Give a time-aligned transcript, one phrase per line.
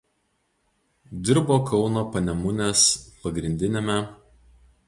[1.27, 2.89] Dirbo Kauno Panemunės
[3.21, 3.51] pagr.